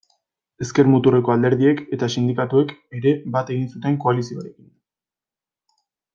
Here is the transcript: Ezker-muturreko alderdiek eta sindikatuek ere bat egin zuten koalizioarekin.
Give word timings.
Ezker-muturreko 0.65 1.33
alderdiek 1.33 1.83
eta 1.97 2.09
sindikatuek 2.13 2.73
ere 3.01 3.13
bat 3.37 3.53
egin 3.57 3.69
zuten 3.75 4.01
koalizioarekin. 4.07 4.73